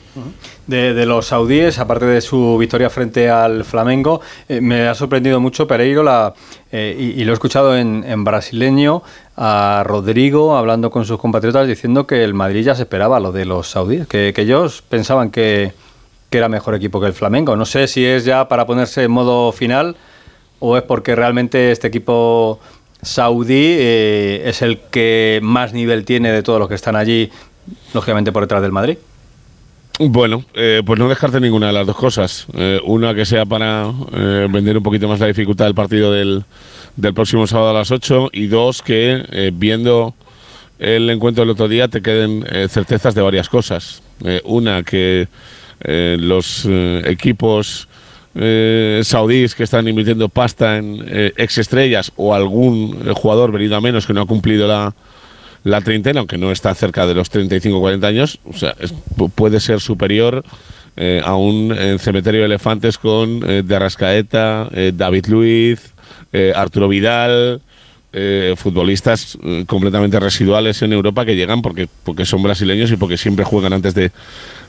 de, 0.68 1.06
los 1.06 1.28
saudíes, 1.28 1.80
aparte 1.80 2.06
de 2.06 2.22
su 2.22 2.58
victoria 2.58 2.90
frente 2.90 3.30
al 3.30 3.66
Flamengo, 3.66 4.22
eh, 4.48 4.62
me 4.62 4.88
ha 4.88 4.96
sorprendido 4.96 5.40
mucho 5.40 5.68
Pereiro 5.68 6.04
la, 6.04 6.34
eh, 6.72 7.14
y, 7.18 7.24
lo 7.24 7.32
he 7.32 7.34
escuchado 7.34 7.78
en, 7.78 8.24
brasileño 8.24 9.04
a 9.36 9.84
Rodrigo 9.86 10.56
hablando 10.56 10.90
con 10.90 11.06
sus 11.06 11.20
compatriotas 11.20 11.68
diciendo 11.68 12.08
que 12.08 12.24
el 12.24 12.34
Madrid 12.34 12.64
ya 12.64 12.76
se 12.76 12.84
esperaba 12.84 13.20
lo 13.20 13.32
de 13.32 13.46
los 13.46 13.70
saudíes, 13.70 14.08
que, 14.08 14.34
ellos 14.36 14.82
pensaban 14.88 15.32
que, 15.32 15.74
era 16.32 16.50
mejor 16.50 16.74
equipo 16.74 17.00
que 17.00 17.06
el 17.06 17.14
Flamengo. 17.14 17.56
No 17.56 17.64
sé 17.64 17.86
si 17.86 18.04
es 18.04 18.26
ya 18.26 18.48
para 18.48 18.66
ponerse 18.66 19.04
en 19.04 19.12
modo 19.12 19.52
final 19.52 19.96
o 20.58 20.76
es 20.76 20.82
porque 20.82 21.16
realmente 21.16 21.72
este 21.72 21.90
equipo 21.90 22.60
saudí 23.04 23.76
eh, 23.78 24.42
es 24.44 24.64
el 24.64 24.80
que 24.80 25.40
más 25.44 25.74
nivel 25.74 26.06
tiene 26.06 26.32
de 26.32 26.42
todos 26.42 26.58
los 26.58 26.68
que 26.68 26.74
están 26.74 26.96
allí, 26.96 27.30
lógicamente 27.94 28.32
por 28.32 28.42
detrás 28.42 28.64
del 28.64 28.72
Madrid. 28.72 28.98
Bueno, 30.00 30.44
eh, 30.56 30.82
pues 30.84 30.98
no 30.98 31.08
dejarte 31.08 31.40
ninguna 31.40 31.68
de 31.68 31.74
las 31.74 31.86
dos 31.86 31.96
cosas. 31.96 32.48
Eh, 32.56 32.82
una 32.84 33.14
que 33.14 33.26
sea 33.26 33.46
para 33.46 33.92
eh, 34.12 34.48
vender 34.50 34.78
un 34.78 34.84
poquito 34.84 35.08
más 35.08 35.20
la 35.20 35.28
dificultad 35.28 35.66
del 35.66 35.76
partido 35.76 36.12
del, 36.12 36.44
del 36.96 37.14
próximo 37.14 37.46
sábado 37.46 37.70
a 37.70 37.74
las 37.74 37.92
8 37.92 38.30
y 38.34 38.48
dos 38.48 38.82
que 38.82 39.52
viendo 39.54 40.16
el 40.80 41.10
encuentro 41.12 41.44
del 41.44 41.52
otro 41.52 41.68
día 41.68 41.88
te 41.88 42.02
queden 42.02 42.44
certezas 42.70 43.14
de 43.14 43.22
varias 43.22 43.50
cosas. 43.50 44.02
una 44.44 44.84
que 44.84 45.28
los 45.86 46.68
equipos 47.06 47.88
saudíes 49.04 49.56
que 49.56 49.64
están 49.64 49.88
invirtiendo 49.88 50.28
pasta 50.28 50.78
en 50.78 51.06
ex 51.38 51.60
estrellas 51.60 52.12
o 52.16 52.34
algún 52.34 53.14
jugador 53.14 53.52
venido 53.52 53.76
a 53.76 53.82
menos 53.82 54.08
que 54.08 54.14
no 54.14 54.22
ha 54.22 54.26
cumplido 54.26 54.68
la, 54.68 54.94
la 55.64 55.82
treintena, 55.82 56.20
aunque 56.20 56.38
no 56.38 56.52
está 56.52 56.74
cerca 56.76 57.06
de 57.06 57.14
los 57.14 57.30
35 57.30 57.78
o 57.78 57.82
40 57.82 58.08
años, 58.08 58.40
o 58.46 58.54
sea, 58.54 58.76
puede 59.36 59.60
ser 59.60 59.80
superior 59.80 60.44
eh, 60.96 61.22
a 61.24 61.36
un 61.36 61.76
cementerio 62.00 62.42
de 62.42 62.46
elefantes 62.48 62.98
con 62.98 63.42
eh, 63.50 63.64
de 63.64 63.76
Arrascaeta, 63.76 64.70
eh, 64.74 64.92
David 64.96 65.26
Luiz, 65.28 65.94
Arturo 66.56 66.88
Vidal, 66.88 67.62
futbolistas 68.56 69.38
completamente 69.68 70.20
residuales 70.20 70.82
en 70.82 70.94
Europa 70.94 71.26
que 71.26 71.36
llegan 71.36 71.62
porque, 71.62 71.88
porque 72.04 72.26
son 72.26 72.42
brasileños 72.42 72.92
y 72.92 72.96
porque 72.96 73.18
siempre 73.18 73.46
juegan 73.46 73.72
antes 73.72 73.94
de, 73.94 74.12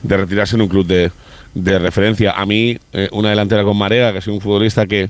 retirarse 0.03 0.55
en 0.55 0.61
un 0.61 0.67
club 0.67 0.85
de, 0.85 1.09
de 1.55 1.79
referencia. 1.79 2.31
A 2.31 2.45
mí, 2.45 2.77
eh, 2.93 3.09
una 3.11 3.29
delantera 3.29 3.63
con 3.63 3.77
Marea, 3.77 4.11
que 4.11 4.19
es 4.19 4.27
un 4.27 4.41
futbolista 4.41 4.85
que 4.85 5.09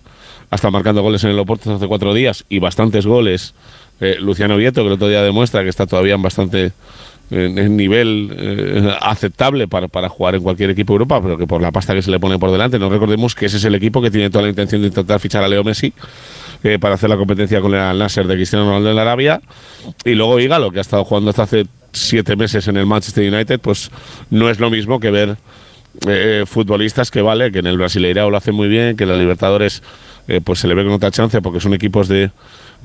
ha 0.50 0.56
estado 0.56 0.72
marcando 0.72 1.02
goles 1.02 1.24
en 1.24 1.32
el 1.32 1.40
Oporto 1.40 1.74
hace 1.74 1.88
cuatro 1.88 2.14
días 2.14 2.46
y 2.48 2.60
bastantes 2.60 3.06
goles. 3.06 3.54
Eh, 4.02 4.18
Luciano 4.20 4.58
Vieto, 4.58 4.82
que 4.82 4.88
el 4.88 4.94
otro 4.94 5.08
día 5.08 5.22
demuestra 5.22 5.64
que 5.64 5.70
está 5.70 5.86
todavía 5.88 6.16
en 6.16 6.22
bastante 6.22 6.74
nivel 7.30 8.30
eh, 8.38 8.96
aceptable 9.02 9.68
para, 9.68 9.88
para, 9.88 10.10
jugar 10.10 10.36
en 10.36 10.44
cualquier 10.44 10.70
equipo 10.70 10.94
de 10.94 10.96
Europa, 10.96 11.22
pero 11.24 11.38
que 11.38 11.48
por 11.48 11.62
la 11.62 11.72
pasta 11.72 11.96
que 11.96 12.02
se 12.02 12.12
le 12.12 12.20
pone 12.20 12.38
por 12.38 12.52
delante, 12.52 12.78
no 12.78 12.90
recordemos 12.90 13.34
que 13.34 13.48
ese 13.48 13.58
es 13.58 13.64
el 13.66 13.74
equipo 13.74 14.02
que 14.02 14.12
tiene 14.12 14.30
toda 14.30 14.44
la 14.44 14.50
intención 14.50 14.82
de 14.82 14.90
intentar 14.90 15.20
fichar 15.20 15.44
a 15.44 15.48
Leo 15.48 15.64
Messi 15.64 15.92
eh, 16.64 16.78
para 16.80 16.96
hacer 16.96 17.10
la 17.10 17.18
competencia 17.18 17.62
con 17.62 17.74
el 17.74 17.98
Nasser 17.98 18.28
de 18.28 18.36
Cristiano 18.36 18.66
Ronaldo 18.66 18.92
en 18.92 19.00
Arabia, 19.00 19.42
y 20.04 20.14
luego 20.14 20.40
Igalo, 20.40 20.72
que 20.72 20.78
ha 20.78 20.82
estado 20.82 21.04
jugando 21.04 21.32
hasta 21.32 21.44
hace 21.44 21.66
siete 21.94 22.36
meses 22.36 22.68
en 22.68 22.78
el 22.78 22.86
Manchester 22.86 23.34
United, 23.34 23.60
pues 23.60 23.90
no 24.30 24.50
es 24.50 24.60
lo 24.60 24.70
mismo 24.70 25.00
que 25.00 25.12
ver 25.12 25.38
futbolistas 26.46 27.10
que 27.10 27.22
vale, 27.22 27.54
que 27.54 27.60
en 27.60 27.68
el 27.68 27.78
Brasileirao 27.78 28.30
lo 28.30 28.36
hacen 28.36 28.54
muy 28.54 28.68
bien, 28.68 28.98
que 28.98 29.06
en 29.06 29.12
la 29.12 29.16
Libertadores 29.16 29.82
pues 30.44 30.60
se 30.60 30.68
le 30.68 30.74
ve 30.74 30.84
con 30.84 30.92
otra 30.92 31.10
chance 31.10 31.42
porque 31.42 31.62
son 31.62 31.74
equipos 31.74 32.10
de 32.10 32.32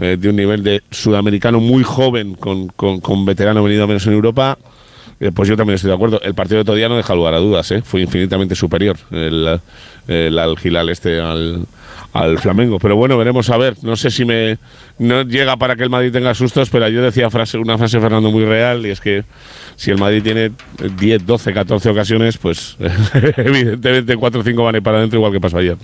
eh, 0.01 0.17
de 0.19 0.29
un 0.31 0.37
nivel 0.37 0.63
de 0.63 0.83
sudamericano 0.91 1.61
muy 1.61 1.85
joven 1.85 2.35
con, 2.35 2.69
con, 2.69 3.25
veterano 3.27 3.63
venido 3.63 3.87
menos 3.87 4.07
en 4.07 4.15
Europa. 4.15 4.57
Eh, 5.21 5.31
pues 5.35 5.49
yo 5.49 5.57
también 5.57 5.75
estoy 5.75 5.89
de 5.91 5.95
acuerdo. 5.95 6.21
El 6.23 6.35
partido 6.35 6.57
de 6.57 6.63
otro 6.63 6.75
día 6.75 6.89
no 6.89 6.97
deja 6.97 7.15
lugar 7.15 7.35
a 7.35 7.39
dudas, 7.39 7.71
¿eh? 7.71 7.83
fue 7.83 8.01
infinitamente 8.01 8.55
superior 8.55 8.97
el, 9.11 9.61
el 10.09 10.39
al 10.39 10.57
Gilal 10.57 10.89
este 10.89 11.21
al, 11.21 11.67
al 12.13 12.39
Flamengo. 12.39 12.79
Pero 12.79 12.97
bueno, 12.97 13.17
veremos 13.17 13.51
a 13.51 13.57
ver. 13.57 13.77
No 13.83 13.97
sé 13.97 14.11
si 14.11 14.25
me 14.25 14.59
no 14.99 15.23
llega 15.23 15.57
para 15.57 15.77
que 15.77 15.83
el 15.83 15.91
Madrid 15.91 16.13
tenga 16.13 16.35
sustos, 16.35 16.69
pero 16.69 16.89
yo 16.89 17.03
decía 17.03 17.31
frase, 17.31 17.57
una 17.57 17.79
frase 17.79 18.01
Fernando 18.01 18.31
muy 18.31 18.45
real 18.45 18.85
y 18.85 18.91
es 18.91 19.01
que 19.01 19.25
si 19.77 19.91
el 19.91 19.99
Madrid 19.99 20.23
tiene 20.23 20.53
10, 20.99 21.25
12, 21.25 21.55
14 21.55 21.89
ocasiones, 21.89 22.37
pues 22.37 22.77
evidentemente 23.37 24.17
4 24.17 24.41
o 24.41 24.45
5 24.45 24.63
van 24.63 24.77
a 24.77 24.81
para 24.81 24.99
adentro 24.99 25.19
igual 25.19 25.33
que 25.33 25.41
pasó 25.41 25.59
ayer. 25.59 25.77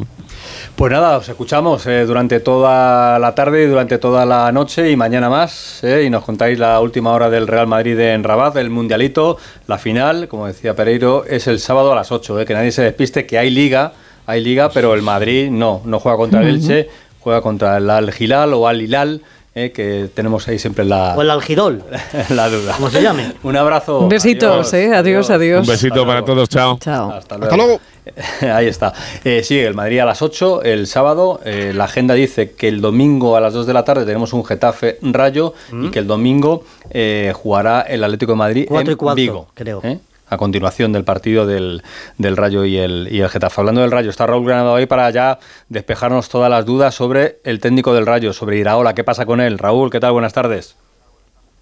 Pues 0.75 0.93
nada, 0.93 1.17
os 1.17 1.29
escuchamos 1.29 1.87
eh, 1.87 2.05
durante 2.05 2.41
toda 2.41 3.19
la 3.19 3.35
tarde 3.35 3.65
y 3.65 3.67
durante 3.67 3.97
toda 3.97 4.27
la 4.27 4.53
noche 4.53 4.91
y 4.91 4.97
mañana 4.97 5.31
más. 5.31 5.83
Eh, 5.83 6.05
y 6.07 6.11
nos 6.11 6.25
contáis 6.25 6.59
la 6.59 6.79
última 6.81 7.13
hora 7.13 7.31
del 7.31 7.47
Real 7.47 7.67
Madrid 7.67 7.99
en 7.99 8.23
Rabat, 8.23 8.57
el 8.57 8.69
Mundialito. 8.69 9.39
La 9.67 9.79
final, 9.79 10.29
como 10.29 10.47
decía 10.47 10.77
Pereiro, 10.77 11.25
es 11.25 11.47
el 11.47 11.59
sábado 11.59 11.93
a 11.93 11.95
las 11.95 12.13
8. 12.13 12.41
Eh, 12.41 12.45
que 12.45 12.53
nadie 12.53 12.73
se 12.73 12.83
despiste, 12.83 13.25
que 13.25 13.39
hay 13.39 13.51
liga, 13.51 13.95
hay 14.27 14.43
liga, 14.43 14.71
pero 14.71 14.95
el 14.95 15.03
Madrid 15.03 15.51
no, 15.51 15.83
no 15.85 16.01
juega 16.01 16.17
contra 16.19 16.43
el 16.43 16.49
Elche, 16.49 16.89
juega 17.21 17.41
contra 17.41 17.77
el 17.79 17.89
Al 17.89 18.13
Hilal 18.19 18.55
o 18.55 18.67
Al 18.67 18.83
Hilal. 18.83 19.23
que 19.55 20.11
tenemos 20.13 20.47
ahí 20.49 20.59
siempre 20.59 20.85
la... 20.85 21.15
O 21.17 21.23
el 21.23 21.31
algidol. 21.31 21.83
la 22.29 22.49
duda. 22.49 22.75
¿Cómo 22.77 22.91
se 22.91 23.01
llame? 23.01 23.33
Un 23.43 23.57
abrazo. 23.57 24.07
Besitos, 24.07 24.75
adiós, 24.75 24.93
adiós, 24.93 25.31
adiós. 25.31 25.61
Un 25.61 25.73
besito 25.73 26.07
para 26.07 26.25
todos, 26.25 26.49
chao. 26.49 26.79
Chao. 26.79 27.13
Hasta 27.13 27.39
luego. 27.39 27.81
Ahí 28.41 28.67
está. 28.67 28.93
Eh, 29.25 29.43
sí, 29.43 29.59
el 29.59 29.75
Madrid 29.75 29.99
a 30.01 30.05
las 30.05 30.23
8, 30.23 30.63
el 30.63 30.87
sábado. 30.87 31.41
Eh, 31.45 31.73
la 31.75 31.85
agenda 31.85 32.15
dice 32.15 32.53
que 32.53 32.69
el 32.69 32.81
domingo 32.81 33.37
a 33.37 33.41
las 33.41 33.55
2 33.55 33.67
de 33.67 33.73
la 33.73 33.85
tarde 33.85 34.05
tenemos 34.05 34.33
un 34.33 34.45
Getafe 34.45 34.99
Rayo 35.03 35.55
y 35.71 35.75
mm. 35.75 35.91
que 35.91 35.99
el 35.99 36.07
domingo 36.07 36.65
eh, 36.91 37.33
jugará 37.35 37.81
el 37.83 38.05
Atlético 38.05 38.33
de 38.33 38.37
Madrid 38.37 38.69
en 38.71 39.15
Vigo. 39.15 39.49
Creo. 39.55 39.83
A 40.29 40.37
continuación 40.37 40.93
del 40.93 41.05
partido 41.05 41.47
del, 41.47 41.83
del 42.19 42.37
Rayo 42.37 42.65
y 42.65 42.77
el, 42.79 43.09
y 43.11 43.21
el 43.21 43.29
Getafe. 43.29 43.61
Hablando 43.61 43.81
del 43.81 43.93
Rayo, 43.93 44.11
está 44.11 44.27
Raúl 44.27 44.47
Granado 44.47 44.75
ahí 44.75 44.87
para 44.87 45.09
ya 45.11 45.39
despejarnos 45.69 46.29
todas 46.29 46.51
las 46.51 46.65
dudas 46.65 46.95
sobre 46.95 47.39
el 47.45 47.61
técnico 47.61 47.95
del 47.95 48.07
Rayo, 48.07 48.33
sobre 48.33 48.59
Iraola. 48.59 48.95
¿Qué 48.95 49.05
pasa 49.05 49.27
con 49.27 49.41
él? 49.41 49.59
Raúl, 49.59 49.91
¿qué 49.91 50.01
tal? 50.01 50.13
Buenas 50.13 50.33
tardes. 50.33 50.77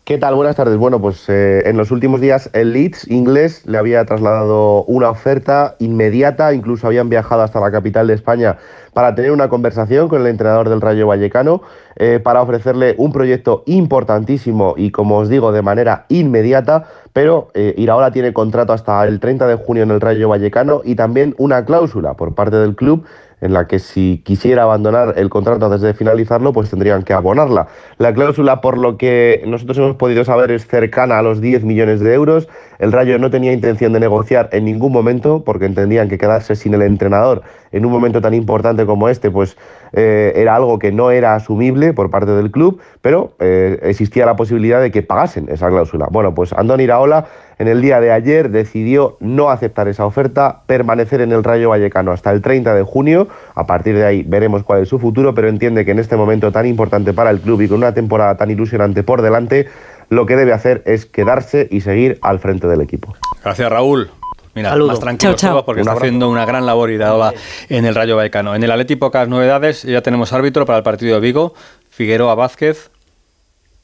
¿Qué 0.04 0.18
tal? 0.18 0.34
Buenas 0.34 0.56
tardes. 0.56 0.76
Bueno, 0.76 1.00
pues 1.00 1.26
eh, 1.30 1.62
en 1.64 1.78
los 1.78 1.90
últimos 1.90 2.20
días 2.20 2.50
el 2.52 2.74
Leeds 2.74 3.10
inglés 3.10 3.64
le 3.64 3.78
había 3.78 4.04
trasladado 4.04 4.84
una 4.84 5.08
oferta 5.08 5.76
inmediata, 5.78 6.52
incluso 6.52 6.86
habían 6.86 7.08
viajado 7.08 7.40
hasta 7.40 7.58
la 7.58 7.70
capital 7.72 8.06
de 8.06 8.12
España 8.12 8.58
para 8.92 9.14
tener 9.14 9.30
una 9.30 9.48
conversación 9.48 10.08
con 10.08 10.20
el 10.20 10.26
entrenador 10.26 10.68
del 10.68 10.82
Rayo 10.82 11.06
Vallecano, 11.06 11.62
eh, 11.96 12.20
para 12.22 12.42
ofrecerle 12.42 12.94
un 12.98 13.12
proyecto 13.12 13.62
importantísimo 13.64 14.74
y, 14.76 14.90
como 14.90 15.16
os 15.16 15.30
digo, 15.30 15.52
de 15.52 15.62
manera 15.62 16.04
inmediata, 16.10 16.84
pero 17.14 17.48
eh, 17.54 17.72
Iraola 17.78 18.10
tiene 18.10 18.34
contrato 18.34 18.74
hasta 18.74 19.02
el 19.06 19.20
30 19.20 19.46
de 19.46 19.54
junio 19.54 19.84
en 19.84 19.90
el 19.90 20.02
Rayo 20.02 20.28
Vallecano 20.28 20.82
y 20.84 20.96
también 20.96 21.34
una 21.38 21.64
cláusula 21.64 22.12
por 22.12 22.34
parte 22.34 22.56
del 22.56 22.76
club 22.76 23.06
en 23.44 23.52
la 23.52 23.66
que 23.66 23.78
si 23.78 24.22
quisiera 24.24 24.62
abandonar 24.62 25.14
el 25.18 25.28
contrato 25.28 25.66
antes 25.66 25.82
de 25.82 25.92
finalizarlo, 25.92 26.54
pues 26.54 26.70
tendrían 26.70 27.02
que 27.02 27.12
abonarla. 27.12 27.68
La 27.98 28.14
cláusula, 28.14 28.62
por 28.62 28.78
lo 28.78 28.96
que 28.96 29.42
nosotros 29.46 29.76
hemos 29.76 29.96
podido 29.96 30.24
saber, 30.24 30.50
es 30.50 30.66
cercana 30.66 31.18
a 31.18 31.22
los 31.22 31.42
10 31.42 31.62
millones 31.64 32.00
de 32.00 32.14
euros. 32.14 32.48
El 32.78 32.90
Rayo 32.90 33.18
no 33.18 33.28
tenía 33.28 33.52
intención 33.52 33.92
de 33.92 34.00
negociar 34.00 34.48
en 34.52 34.64
ningún 34.64 34.92
momento 34.92 35.44
porque 35.44 35.66
entendían 35.66 36.08
que 36.08 36.16
quedarse 36.16 36.56
sin 36.56 36.72
el 36.72 36.80
entrenador 36.80 37.42
en 37.70 37.84
un 37.84 37.92
momento 37.92 38.22
tan 38.22 38.32
importante 38.32 38.86
como 38.86 39.08
este, 39.08 39.30
pues 39.30 39.58
eh, 39.92 40.32
era 40.36 40.56
algo 40.56 40.78
que 40.78 40.90
no 40.90 41.10
era 41.10 41.34
asumible 41.34 41.92
por 41.92 42.08
parte 42.08 42.30
del 42.30 42.50
club, 42.50 42.80
pero 43.02 43.34
eh, 43.40 43.78
existía 43.82 44.24
la 44.24 44.36
posibilidad 44.36 44.80
de 44.80 44.90
que 44.90 45.02
pagasen 45.02 45.48
esa 45.50 45.68
cláusula. 45.68 46.06
Bueno, 46.10 46.34
pues 46.34 46.52
Andón 46.52 46.80
Iraola 46.80 47.26
en 47.58 47.68
el 47.68 47.80
día 47.80 48.00
de 48.00 48.12
ayer 48.12 48.50
decidió 48.50 49.16
no 49.20 49.50
aceptar 49.50 49.88
esa 49.88 50.06
oferta, 50.06 50.62
permanecer 50.66 51.20
en 51.20 51.32
el 51.32 51.44
Rayo 51.44 51.70
Vallecano 51.70 52.12
hasta 52.12 52.30
el 52.32 52.42
30 52.42 52.74
de 52.74 52.82
junio. 52.82 53.28
A 53.54 53.66
partir 53.66 53.96
de 53.96 54.04
ahí 54.04 54.22
veremos 54.22 54.64
cuál 54.64 54.82
es 54.82 54.88
su 54.88 54.98
futuro, 54.98 55.34
pero 55.34 55.48
entiende 55.48 55.84
que 55.84 55.92
en 55.92 55.98
este 55.98 56.16
momento 56.16 56.52
tan 56.52 56.66
importante 56.66 57.12
para 57.12 57.30
el 57.30 57.40
club 57.40 57.60
y 57.62 57.68
con 57.68 57.78
una 57.78 57.94
temporada 57.94 58.36
tan 58.36 58.50
ilusionante 58.50 59.02
por 59.02 59.22
delante, 59.22 59.68
lo 60.08 60.26
que 60.26 60.36
debe 60.36 60.52
hacer 60.52 60.82
es 60.86 61.06
quedarse 61.06 61.68
y 61.70 61.80
seguir 61.80 62.18
al 62.22 62.38
frente 62.38 62.66
del 62.66 62.80
equipo. 62.80 63.14
Gracias, 63.42 63.70
Raúl. 63.70 64.10
Mira, 64.54 64.76
más 64.76 65.00
tranquilo 65.00 65.34
porque 65.64 65.80
está 65.80 65.94
haciendo 65.94 66.30
una 66.30 66.44
gran 66.44 66.64
labor 66.64 66.90
y 66.90 66.94
en 66.94 67.84
el 67.84 67.94
Rayo 67.94 68.16
Vallecano. 68.16 68.54
En 68.54 68.62
el 68.62 68.70
Atleti 68.70 68.94
pocas 68.94 69.28
novedades, 69.28 69.82
ya 69.82 70.00
tenemos 70.00 70.32
árbitro 70.32 70.64
para 70.64 70.78
el 70.78 70.84
partido 70.84 71.14
de 71.16 71.20
Vigo, 71.20 71.54
Figueroa 71.90 72.36
Vázquez, 72.36 72.90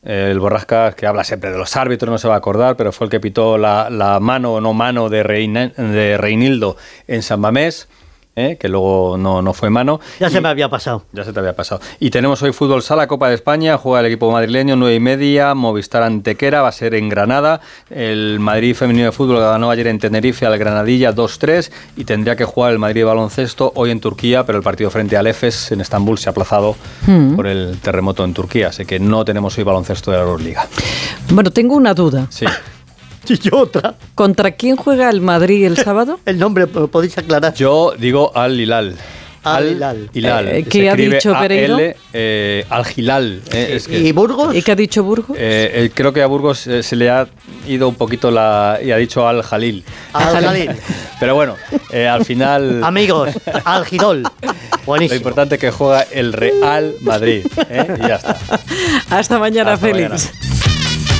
el 0.03 0.39
Borrasca, 0.41 0.93
que 0.93 1.07
habla 1.07 1.25
siempre 1.25 1.51
de 1.51 1.59
los 1.59 1.77
árbitros, 1.77 2.11
no 2.11 2.19
se 2.19 2.29
va 2.29 2.35
a 2.35 2.39
acordar, 2.39 2.77
pero 2.77 2.93
fue 2.93 3.07
el 3.07 3.11
que 3.11 3.21
pitó 3.21 3.59
la, 3.59 4.19
mano 4.21 4.55
o 4.55 4.61
no 4.61 4.73
mano 4.73 5.09
de, 5.09 5.23
de 5.23 6.19
Reinildo 6.19 6.77
en 7.07 7.23
San 7.23 7.41
Mamés. 7.41 7.89
¿Eh? 8.37 8.57
que 8.59 8.69
luego 8.69 9.17
no, 9.19 9.43
no, 9.43 9.53
fue 9.53 9.71
mano. 9.71 10.01
Ya 10.19 10.31
se 10.31 10.41
me 10.41 10.49
había 10.49 10.69
pasado. 10.69 11.05
Ya 11.13 11.25
se 11.25 11.33
te 11.33 11.41
había 11.41 11.55
pasado. 11.55 11.81
Y 11.99 12.11
tenemos 12.11 12.43
hoy 12.43 12.53
fútbol 12.53 12.83
sala, 12.83 13.07
Copa 13.07 13.29
de 13.29 13.35
España, 13.35 13.77
juega 13.77 14.01
el 14.01 14.07
equipo 14.07 14.31
madrileño, 14.31 14.77
nueve 14.77 14.95
y 14.95 15.01
media, 15.01 15.55
Movistar 15.55 16.03
Antequera, 16.03 16.63
va 16.63 16.69
a 16.69 16.73
ser 16.73 16.95
en 16.95 17.09
Granada. 17.09 17.61
El 17.91 18.39
Madrid 18.41 18.75
femenino 18.75 19.07
de 19.07 19.13
fútbol 19.13 19.41
ganó 19.41 19.71
ayer 19.71 19.87
en 19.87 19.99
Tenerife 19.99 20.47
al 20.47 20.59
Granadilla 20.59 21.15
2-3 21.15 21.71
y 21.97 22.05
tendría 22.05 22.37
que 22.37 22.45
jugar 22.45 22.73
el 22.73 22.79
Madrid 22.79 23.05
baloncesto 23.05 23.73
hoy 23.75 23.91
en 23.91 24.01
Turquía, 24.01 24.45
pero 24.45 24.59
el 24.59 24.65
partido 24.65 24.91
frente 24.91 25.17
al 25.17 25.27
EFES 25.27 25.73
en 25.73 25.81
Estambul 25.81 26.19
se 26.19 26.29
ha 26.29 26.33
aplazado 26.33 26.77
hmm. 27.07 27.37
por 27.37 27.47
el 27.47 27.79
terremoto 27.81 28.25
en 28.25 28.35
Turquía, 28.35 28.69
así 28.69 28.85
que 28.85 28.99
no 28.99 29.25
tenemos 29.25 29.57
hoy 29.59 29.65
baloncesto 29.65 30.11
de 30.11 30.17
la 30.19 30.23
Euroliga. 30.23 30.69
Bueno, 31.31 31.51
tengo 31.51 31.77
una 31.77 31.95
duda. 31.95 32.27
Sí. 32.31 32.47
Y 33.29 33.55
otra. 33.55 33.95
¿Contra 34.15 34.53
quién 34.53 34.77
juega 34.77 35.11
el 35.11 35.21
Madrid 35.21 35.67
el 35.67 35.77
sábado? 35.77 36.21
el 36.27 36.39
nombre, 36.39 36.67
podéis 36.67 37.17
aclarar? 37.19 37.55
Yo 37.55 37.95
digo 37.99 38.33
al 38.35 38.59
Hilal. 38.59 38.97
Al 39.43 40.11
Hilal. 40.13 40.49
Eh, 40.49 40.65
¿Qué 40.69 40.91
ha 40.91 40.95
dicho 40.95 41.33
Pereiro? 41.39 41.79
Eh, 42.13 42.67
al 42.69 42.85
Hilal. 42.95 43.41
Eh, 43.53 43.81
¿Y 43.89 44.13
Burgos? 44.13 44.55
¿Y 44.55 44.63
qué 44.63 44.73
ha 44.73 44.77
dicho 44.77 45.03
Burgos? 45.03 45.37
creo 45.37 46.13
que 46.13 46.23
a 46.23 46.27
Burgos 46.27 46.59
se 46.59 46.97
le 46.97 47.09
ha 47.09 47.27
ido 47.67 47.89
un 47.89 47.95
poquito 47.95 48.31
la... 48.31 48.79
y 48.85 48.91
ha 48.91 48.97
dicho 48.99 49.27
al 49.27 49.43
Jalil. 49.43 49.83
Al 50.13 50.45
Jalil. 50.45 50.71
Pero 51.19 51.35
bueno, 51.35 51.57
al 51.93 52.25
final... 52.25 52.85
Amigos, 52.85 53.31
al 53.65 53.87
Girol. 53.87 54.25
Buenísimo. 54.85 55.15
Lo 55.15 55.19
importante 55.19 55.55
es 55.55 55.61
que 55.61 55.71
juega 55.71 56.03
el 56.03 56.33
Real 56.35 56.95
Madrid. 57.01 57.47
Y 57.47 58.07
ya 58.07 58.17
está. 58.17 58.37
Hasta 59.09 59.39
mañana, 59.39 59.79
Félix. 59.79 60.50